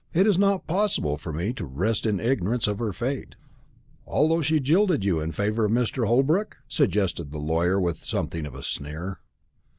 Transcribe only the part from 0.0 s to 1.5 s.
It is not possible for